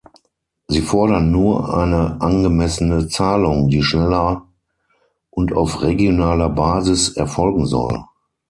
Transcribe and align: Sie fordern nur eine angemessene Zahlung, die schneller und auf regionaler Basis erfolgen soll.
Sie 0.67 0.81
fordern 0.81 1.29
nur 1.29 1.77
eine 1.77 2.19
angemessene 2.21 3.07
Zahlung, 3.07 3.67
die 3.69 3.83
schneller 3.83 4.47
und 5.29 5.53
auf 5.53 5.83
regionaler 5.83 6.49
Basis 6.49 7.09
erfolgen 7.15 7.67
soll. 7.67 8.03